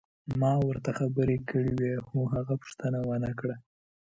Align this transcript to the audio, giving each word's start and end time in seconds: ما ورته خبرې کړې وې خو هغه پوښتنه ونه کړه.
ما 0.39 0.53
ورته 0.67 0.89
خبرې 0.99 1.37
کړې 1.49 1.71
وې 1.79 1.93
خو 2.05 2.17
هغه 2.35 2.53
پوښتنه 2.61 2.99
ونه 3.09 3.31
کړه. 3.39 3.55